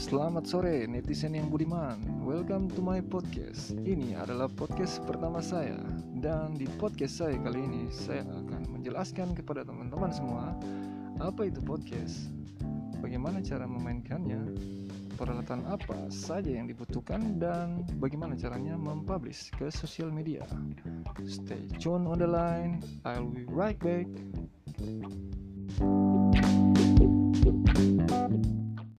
[0.00, 2.00] Selamat sore netizen yang budiman.
[2.24, 3.76] Welcome to my podcast.
[3.84, 5.76] Ini adalah podcast pertama saya.
[6.16, 10.56] Dan di podcast saya kali ini Saya akan menjelaskan kepada teman-teman semua
[11.20, 12.32] Apa itu podcast.
[13.04, 14.40] Bagaimana cara memainkannya
[15.20, 20.48] Peralatan apa saja yang dibutuhkan Dan bagaimana caranya mempublish ke sosial media.
[21.28, 22.80] Stay tune on the line.
[23.04, 24.08] I'll be right back.